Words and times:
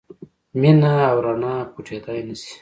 مینه 0.59 0.93
او 1.11 1.17
رڼا 1.25 1.53
پټېدای 1.73 2.19
نه 2.27 2.35
شي. 2.41 2.53